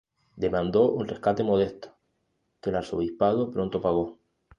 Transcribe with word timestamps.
Demandó 0.35 0.89
un 0.93 1.07
rescate 1.07 1.43
modesto, 1.43 1.95
que 2.59 2.71
el 2.71 2.75
arzobispado 2.77 3.51
pronto 3.51 3.81
pagó. 3.83 4.17